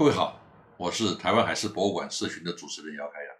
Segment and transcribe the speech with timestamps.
[0.00, 0.40] 各位好，
[0.78, 3.36] 我是台湾海事博物馆社群的主持人姚开阳，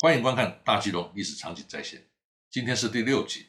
[0.00, 2.10] 欢迎观看大基隆历史场景再现。
[2.50, 3.46] 今天是第六集，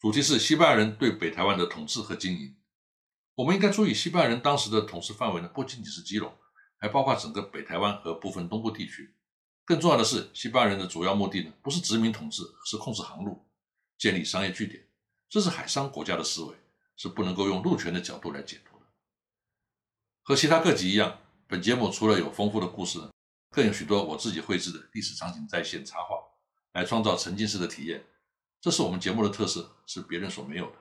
[0.00, 2.56] 主题是西班牙人对北台湾的统治和经营。
[3.34, 6.34] 我们应该注意，西班牙人当时的统治范围呢，不仅仅是基隆，
[6.78, 9.14] 还包括整个北台湾和部分东部地区。
[9.66, 13.44] 更重要的是，西班牙人的主要目的呢，不是殖民统治，而是控制航路，
[13.98, 14.88] 建立商业据点。
[15.28, 16.56] 这是海商国家的思维，
[16.96, 18.86] 是不能够用陆权的角度来解读的。
[20.22, 21.18] 和其他各级一样。
[21.46, 22.98] 本节目除了有丰富的故事，
[23.50, 26.16] 更有许多我自己绘制的历史场景再现插画，
[26.72, 28.02] 来创造沉浸式的体验。
[28.62, 30.78] 这是我们节目的特色，是别人所没有的。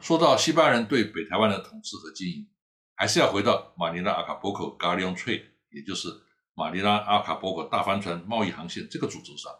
[0.00, 2.48] 说到西班牙人对北台湾的统治和经营。
[2.94, 6.08] 还是要回到马尼拉阿卡波克 Galleon Trade，也就是
[6.54, 9.52] 马尼拉阿卡波克大帆船贸易航线这个主轴上。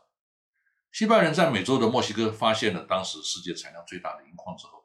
[0.93, 4.85] 西班牙人在美洲的墨西哥发现了当时世界产量最大的银矿之后，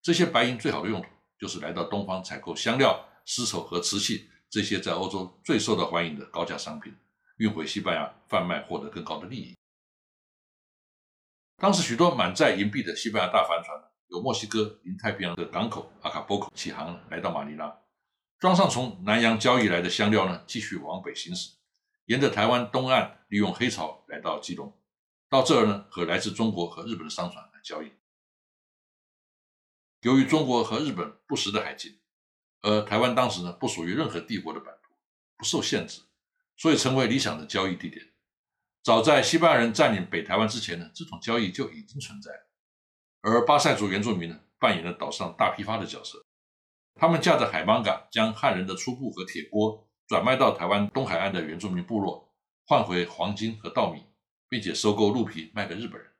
[0.00, 6.94] 这些白银最好的用途就是来到东方采购香料、丝绸和瓷器这些在欧洲最受到欢迎的高价商品，
[7.36, 9.54] 运回西班牙贩卖，获得更高的利益。
[11.58, 17.81] 当时许多满载银币的西班牙大帆船，由墨西哥临太平洋的港口阿卡波克起航，来到马尼拉。
[18.42, 21.52] 装上从南洋交易来的香料呢，继续往北行驶，
[22.06, 24.76] 沿着台湾东岸，利用黑潮来到基隆，
[25.28, 27.92] 到这儿呢和来自中国和日本的商船来交易。
[30.00, 32.00] 由于中国和日本不时的海禁，
[32.62, 34.92] 而台湾当时呢不属于任何帝国的版图，
[35.36, 36.00] 不受限制，
[36.56, 38.04] 所以成为理想的交易地点。
[38.82, 42.32] 早在西班牙人占领北台湾之前呢，这种交易就已经存在，
[43.20, 46.26] 而巴塞族原住民呢扮演了岛上大批发的角色。
[46.94, 52.32] 他们驾着海邦港，将汉人的粗布和铁锅转卖到台湾东海岸的原住民部落，
[52.66, 54.04] 换回黄金和稻米，
[54.48, 56.10] 并且收购鹿皮卖给日本人。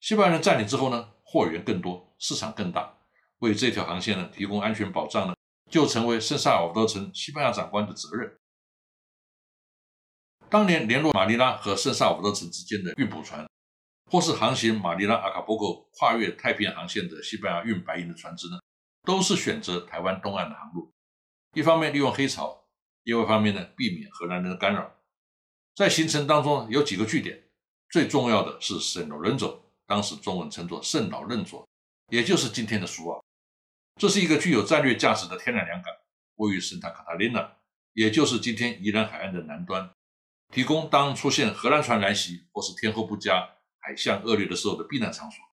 [0.00, 2.98] 西班牙人占领之后呢，货源更多，市场更大，
[3.38, 5.34] 为这条航线呢提供安全保障呢，
[5.70, 8.36] 就成为圣萨尔瓦多城西班牙长官的责任。
[10.50, 13.48] 当年联络马尼拉和圣萨尔瓦多城之间的运补船，
[14.10, 18.58] 或是航行马尼拉阿卡波克跨越太平洋航线的西班牙运白银的船只呢？
[19.02, 20.92] 都是选择台湾东岸的航路，
[21.54, 22.64] 一方面利用黑潮，
[23.02, 24.94] 另外一方面呢避免荷兰人的干扰。
[25.74, 27.42] 在行程当中有几个据点，
[27.90, 31.66] 最重要的是圣老伦佐，当时中文称作圣老任佐，
[32.10, 33.24] 也就是今天的苏澳。
[33.96, 35.92] 这是一个具有战略价值的天然良港，
[36.36, 37.56] 位于圣塔卡塔琳娜，
[37.94, 39.90] 也就是今天宜兰海岸的南端，
[40.52, 45.44] 提供当出现荷兰船来袭或是天候不佳、海象恶劣的时候的避难场所。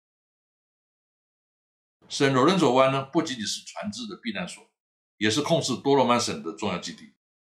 [2.09, 4.68] 圣罗伦佐湾呢，不仅仅是船只的避难所，
[5.18, 7.14] 也是控制多罗曼省的重要基地。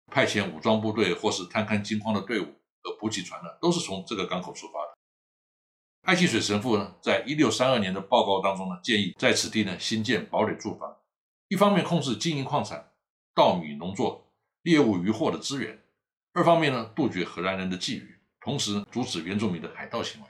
[0.09, 2.45] 派遣武装部队或是探勘金矿的队伍
[2.81, 4.95] 和补给船呢，都是从这个港口出发的。
[6.03, 10.95] 爱清水神父呢，在一六三二年的报告当中呢，建议在此地呢新建堡垒住房，
[11.49, 12.91] 一方面控制金银矿产、
[13.33, 15.75] 稻米农作、猎物渔获的资源；
[16.31, 18.07] 二方面呢，杜绝荷兰人的觊觎，
[18.39, 20.27] 同时阻止原住民的海盗行为。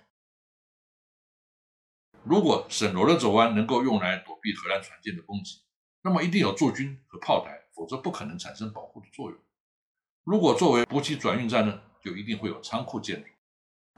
[2.26, 5.62] 如果圣罗勒佐湾能够用来躲避荷兰船舰的攻击，
[6.02, 9.40] 那么一定有驻军和炮台，否则不可能产生保护的作用。
[10.24, 13.30] 如果作为补给转运站呢，就一定会有仓库建筑。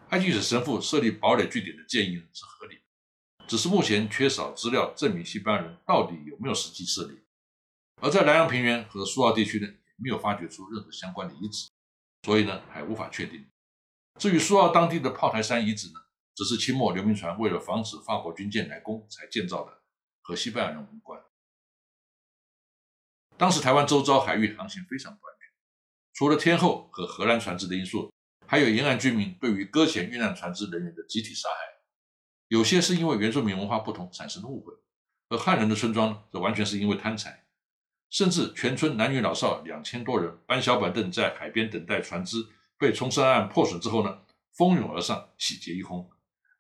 [0.09, 7.21] 爱吉斯神父设立堡垒据点的建议是合理的，只是目前缺少资料证明西班牙人到底有没有实际设立。
[8.01, 11.69] 而在南洋平原和苏澳地区呢，也没有发掘出任何相关的遗址，
[12.23, 13.45] 所以呢，还无法确定。
[14.19, 16.01] 至于苏澳当地的炮台山遗址呢？
[16.37, 19.81] 只是清末流民船为了防止法国军舰来攻才建造的，
[20.21, 21.19] 和西班牙人无关。
[23.37, 25.49] 当时台湾周遭海域航行非常不安全，
[26.13, 28.13] 除了天后和荷兰船只的因素，
[28.45, 31.55] 还有沿岸居民对于搁浅遇难船只人员的集体杀害。
[32.49, 34.72] 有些是因为原住民文化不同产生的误会，
[35.29, 37.45] 而汉人的村庄则完全是因为贪财，
[38.11, 42.37] 甚至全村男女老少两千多人搬小板凳在海边等待船只
[42.78, 44.22] 被冲上岸破损之后呢，
[44.53, 46.07] 蜂拥而上洗劫一空。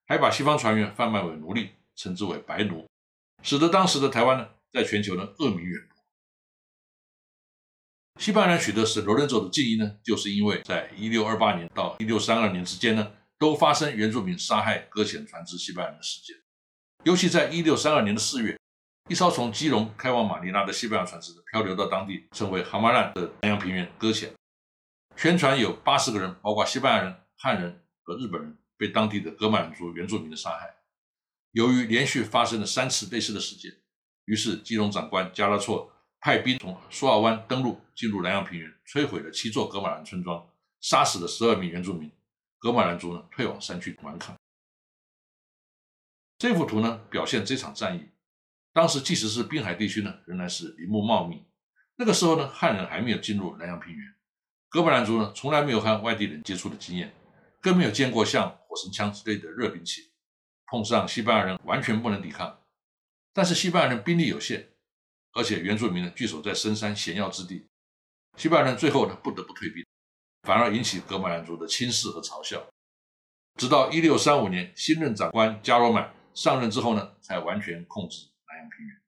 [0.07, 2.87] 还把西方船员贩卖为奴隶，称之为白奴，
[3.43, 5.97] 使得当时的台湾呢，在全球呢恶名远播。
[8.17, 16.35] 西班牙人取得圣罗伦佐的建议呢，就是因为在1628年到1632年之间呢，都发生原住民杀害、搁浅船只西班牙人的事件。
[17.03, 18.57] 尤其在1632年的四月，
[19.09, 24.33] 一艘从基隆开往马尼拉的西班牙船只漂流到当地，称为哈马兰的南洋平原搁浅，
[25.15, 28.57] 全船有八十个人，包括西班牙人、汉人和日本人。
[28.77, 30.75] 被当地的格满族原住民的杀害。
[31.51, 33.75] 由于连续发生了三次类似的事件，
[34.25, 40.47] 于是基隆长官加拉措派兵从苏澳湾登陆，进入南洋平原，摧毁了七座噶玛兰村庄，
[40.81, 42.11] 杀死了十二名原住民。
[42.59, 44.35] 噶玛兰族呢退往山区顽抗。
[46.37, 48.09] 这幅图呢表现这场战役，
[48.73, 51.43] 当时即使是滨海地区呢仍然是林木茂密。
[51.95, 54.13] 那个时候呢汉人还没有进入南洋平原，
[54.69, 57.13] 噶玛兰族呢从来没有和外地人接触的经验，
[57.61, 60.11] 更没有见过像神枪之类的热兵器，
[60.67, 62.61] 碰上西班牙人完全不能抵抗。
[63.33, 64.69] 但是西班牙人兵力有限。
[65.33, 67.67] 而且原住民呢，据守在深山险要之地，
[68.37, 69.85] 西班牙人最后呢不得不退兵，
[70.41, 72.67] 反而引起格马兰族的轻视和嘲笑。
[73.55, 78.99] 直到一六三五年，新任长官加罗满上任之后呢，才完全控制南洋平原。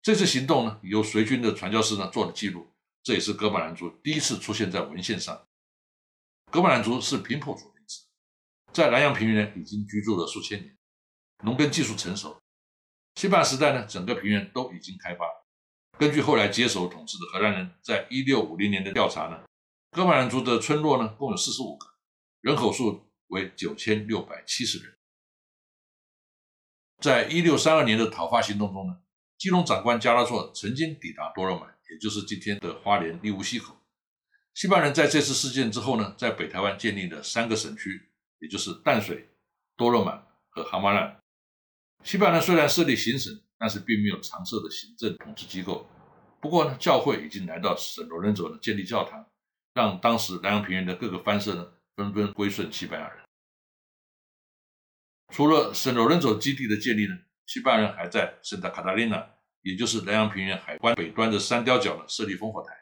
[0.00, 2.72] 这次行动呢，由随军的传教士呢做了记录，
[3.02, 5.46] 这也是格马兰族第一次出现在文献上。
[6.50, 7.71] 格马兰族是平埔族，
[8.72, 10.76] 在南洋平原已经居住了数千年，
[11.44, 12.40] 农耕技术成熟。
[13.16, 15.26] 西班牙时代呢，整个平原都已经开发。
[15.98, 19.44] 根据后来接手统治的荷兰人在一六五零年的调查呢，
[19.90, 21.86] 哥马兰族的村落呢共有四十五个，
[22.40, 24.96] 人口数为九千六百七十人。
[27.02, 29.02] 在一六三二年的讨伐行动中呢，
[29.36, 33.76] 基隆长官加拉措曾经抵达多罗满，也就是今天的花莲利乌溪口。
[34.54, 38.11] 西班牙人在这次事件之后呢，在北台湾建立了三个省区，
[38.42, 39.30] 也就是淡水、
[39.76, 41.16] 多罗满和哈马兰。
[42.02, 45.88] 西班牙虽然设立行省，但是并没有常设的行政统治机构。
[46.40, 49.24] 不过呢，教会已经来到圣罗伦佐呢，建立教堂，
[49.74, 53.24] 让当时南洋平原的各个藩社呢纷纷归顺西班牙人。
[55.32, 57.16] 除了圣罗伦佐基地的建立呢，
[57.46, 59.24] 西班牙人还在圣达卡塔琳娜，
[59.60, 62.74] 也就是南洋平原海关北端的山雕角呢设立烽火台。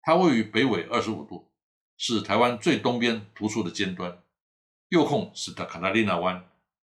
[0.00, 1.52] 它位于北纬二十五度，
[1.98, 4.22] 是台湾最东边突出的尖端，
[4.88, 6.44] 右控圣塔卡塔利纳湾。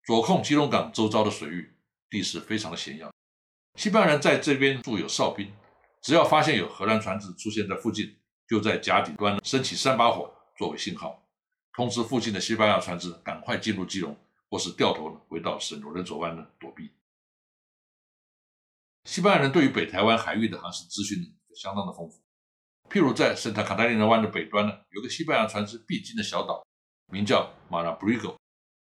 [0.05, 1.75] 左控基隆港周遭的水域，
[2.09, 3.11] 地势非常的险要。
[3.75, 5.51] 西班牙人在这边驻有哨兵，
[6.01, 8.17] 只要发现有荷兰船只出现在附近，
[8.47, 11.27] 就在甲底端升起三把火作为信号，
[11.73, 14.17] 通知附近的西班牙船只赶快进入基隆，
[14.49, 16.89] 或是掉头回到圣罗伦佐湾呢躲避。
[19.03, 22.21] 西班牙人对于北台湾海域的航行资讯呢相当的丰富，
[22.89, 26.66] 譬如在圣塔卡塔利纳湾的北端呢，有个西班牙船只必经的小岛，
[27.11, 28.37] 名叫马拉布里戈，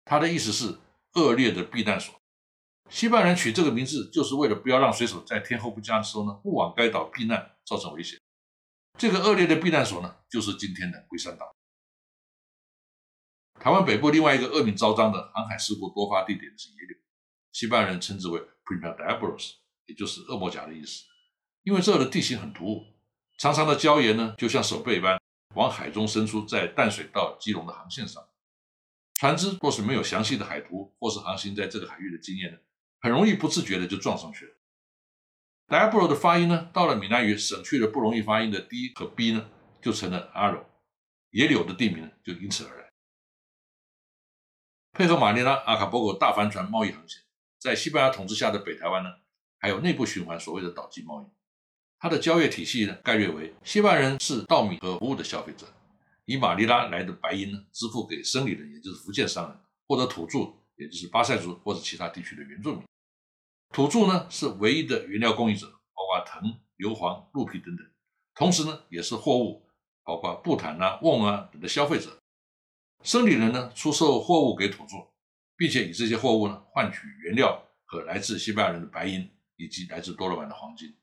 [0.05, 0.79] 它的意思是。
[1.15, 2.13] 恶劣的避难所，
[2.89, 8.19] 西班牙人取这个名字，就是为了不要让水手在天候不佳的时候呢，不往该岛避难，造成危险。
[8.97, 11.55] 这个恶劣的避难所呢，就是今天的龟山岛。
[13.61, 16.97] 台湾北部另外一个恶名昭彰的航海事故多发地点是野柳，
[17.53, 19.53] 西班牙人称之为 Prima Diablos，
[19.85, 21.05] 也就是恶魔甲的意思。
[21.63, 22.83] 因为这儿的地形很突兀，
[23.37, 25.17] 长长的礁岩呢，就像手背一般
[25.55, 28.23] 往海中伸出，在淡水到基隆的航线上。
[29.15, 32.59] 船只若是没有详细的海图，或是航行在这个海域的经验呢，
[32.99, 34.51] 很容易不自觉的就撞上去了。
[35.67, 39.49] Diablo 的发音呢，到了闽南语省去了不容易发音的 d 和 b 呢，
[39.81, 40.65] 就成了 arrow，
[41.31, 42.91] 野柳的地名就因此而来。
[44.91, 47.23] 配合马尼拉阿卡波狗大帆船贸易航线，
[47.57, 49.09] 在西班牙统治下的北台湾呢，
[49.57, 51.25] 还有内部循环所谓的岛际贸易，
[51.99, 55.65] 它的交易体系呢，概略为西班牙人是稻米和服务的消费者。
[56.25, 62.83] 以马尼拉来的白银呢，支付给生理人，也就是福建商人，或者土著，也就是巴塞族或者其他地区的原住民。
[63.73, 67.85] 土著呢是唯一的原料供应者，包括藤、硫磺、鹿皮等等，
[68.33, 69.67] 同时呢也是货物，
[70.03, 72.17] 包括布毯啊、瓮啊等的消费者。
[73.03, 74.95] 生理人呢出售货物给土著，
[75.55, 80.95] 并且以这些货物呢换取原料和来自西班牙人的白银以及来自多罗曼的黄金。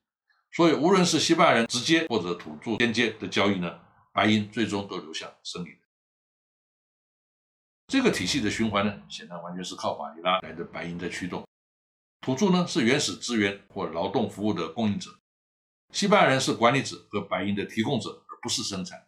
[0.53, 3.81] 所以无论是西班牙人直接或者土著间接的交易呢。
[4.15, 5.79] 白银最终都流向生理人。
[7.87, 11.49] 这个体系的循环呢，显然完全是靠马尼拉来的白银在驱动。
[12.21, 15.11] 土著呢是原始资源或劳动服务的供应者，
[15.93, 19.07] 西班牙人是管理者和白银的提供者，而不是生产。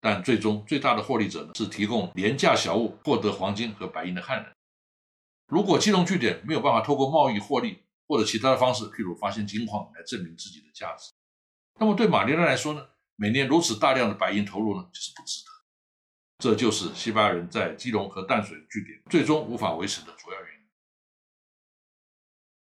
[0.00, 4.52] 但最终最大的获利者呢，是提供廉价小物获得黄金和白银的汉人。
[5.46, 11.12] 如果金融据点没有办法透过贸易获利或者其他的方式，譬如发现金矿来证明自己的价值，
[11.78, 12.86] 那么对马尼拉来说呢？
[13.16, 15.46] 每年如此大量的白银投入呢，就是不值得。
[16.38, 20.66] 这就是西班牙人在基隆和淡水据点最终无法维持的主要原因。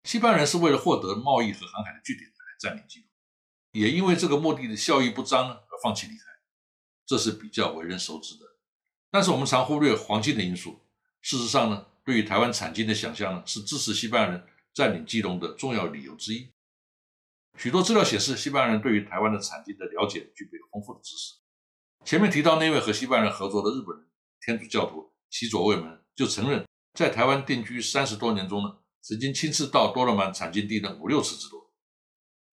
[0.05, 3.09] 西班牙人是为了获得贸易和航海的据点来占领基隆，
[3.73, 6.25] 也因为这个目的的效益不彰呢，而放弃离开，
[7.07, 8.45] 这是比较为人熟知的。
[9.11, 10.85] 但是我们常忽略黄金的因素。
[11.23, 16.53] 事实上呢，对于台湾产金的想象呢，是支持西班牙人占领基隆的重要理由之一。
[17.57, 21.35] 许多资料显示，西班牙人对于台湾的产金的了解具备丰富的知识。
[22.05, 24.07] 前面提到那位和西班牙人合作的日本人，
[24.41, 31.73] 天主教徒齐佐卫门就承认，在台湾定居三十多年中呢，曾经亲自到多罗曼产金地的五六次之多。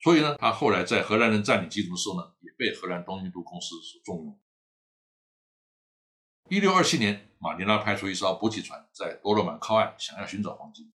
[0.04, 4.40] 所以呢，他后来在荷兰人占领基隆的时候呢，也被荷兰东印度公司所重用。
[6.50, 10.92] 一六二七年，马尼拉派出一艘补给船在多罗曼靠岸，想要寻找黄金。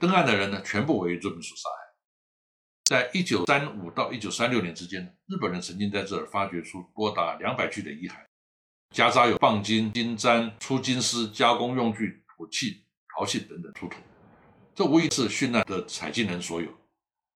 [0.00, 1.88] 登岸的人呢，全部为日本所杀害。
[2.84, 8.14] 在一九三五到一九三六年之间，日本人曾经在这儿发掘出多达两百具的遗骸，
[8.94, 13.96] 夹杂有棒金、金簪、粗金丝、加工用具、土器、陶器等等出土。
[14.74, 16.68] 这无疑是殉难的采金人所有。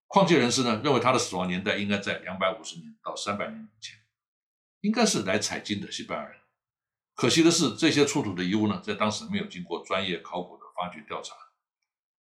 [0.07, 3.99] 矿界人士呢，认为他的死亡年代应该在两百五十年到三百年以前，
[4.83, 6.38] 应该是来采金的西班牙人。
[7.14, 11.35] 可惜的是，这些出土的遗物呢，在当时没有经过专业考古的发掘调查，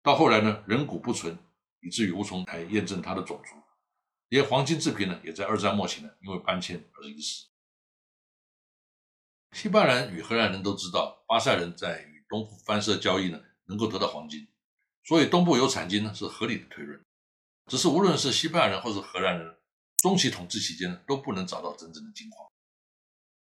[0.04, 1.38] 到后来呢，人骨不存。
[1.84, 3.56] 以至于无从来验证他的种族，
[4.30, 7.48] 连黄金制品呢，也在二战末期呢，因为搬迁而遗失。
[9.54, 14.48] 西班牙人与荷兰人都知道，巴塞人在与东部翻设交易呢，能够得到黄金，
[15.06, 17.04] 所以东部有产金呢，是合理的推论。
[17.66, 19.58] 只是无论是西班牙人或是荷兰人，
[19.98, 22.48] 中期统治期间呢，都不能找到真正的金矿。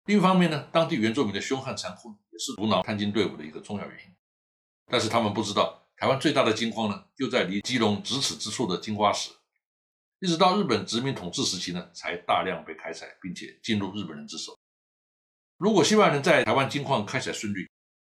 [0.06, 4.16] 另一方面呢，当地原住民的凶悍残酷，也是阻挠探金队伍的一个重要原因。
[4.86, 5.76] 但是他们不知道。
[6.00, 9.30] 台湾最大的金矿呢，就在离基隆咫尺之处的金瓜石，
[10.20, 14.58] 一直到日本殖民统治时期呢，才大量被开采，并且进入日本人之手。
[15.58, 17.68] 如果西班牙人在台湾金矿开采顺利，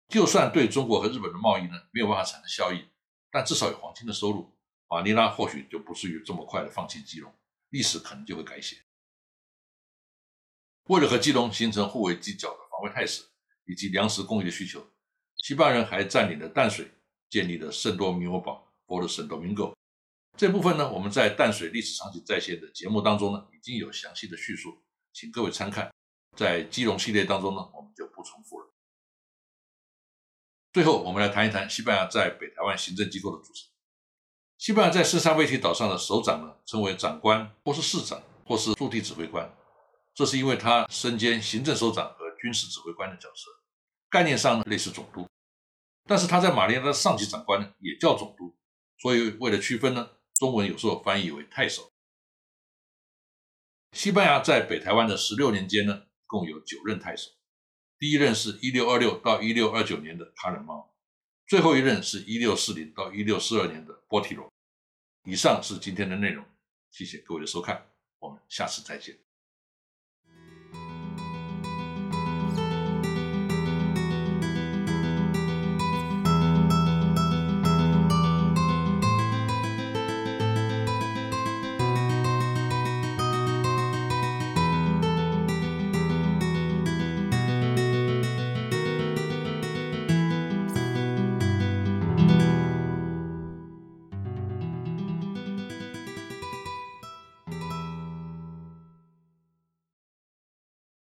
[0.09, 2.87] 就算对中国和日本的贸易呢没有办法产生效益，
[3.31, 4.55] 但至少有黄金的收入，
[4.87, 7.35] 马尼拉或许就不至于这么快的放弃基隆，
[7.71, 8.77] 历史可能就会改写。
[10.91, 13.25] 为了和基隆形成互为犄角的防卫态势，
[13.65, 14.87] 以及粮食供应的需求，
[15.37, 16.91] 西班牙人还占领了淡水。
[17.31, 19.73] 建立的圣多米欧堡 （For Santo Domingo）
[20.37, 24.83] 这部分呢，我们在淡水历史场景再现的节目当中呢，已经有详细的叙述，
[25.13, 25.91] 请各位参看。
[26.37, 28.71] 在基隆系列当中呢，我们就不重复了。
[30.73, 33.69] 最后，我们来谈一谈西班牙在北台湾行政机构的组成。
[34.57, 39.53] 西班牙在圣沙威提岛上的首长呢，称为长官，或是市长，或是驻地指挥官。
[40.15, 43.51] 这是因为他身兼行政首长和军事指挥官的角色，
[44.09, 45.27] 概念上呢，类似总督。
[46.11, 48.59] 但是他在马尼拉的上级长官呢，也叫总督，
[48.99, 51.93] 所以为了区分呢，中文有时候翻译为太守。
[53.93, 57.31] 西班牙在北台湾的十六年间呢，共有九任太守，
[57.97, 60.93] 第一任是一六二六到一六二九年的卡冷猫，
[61.47, 64.53] 最后一任是一六四零到一六四二年的波提罗。
[65.23, 66.45] 以上是今天的内容，
[66.91, 67.87] 谢谢各位的收看，
[68.19, 69.30] 我们下次再见。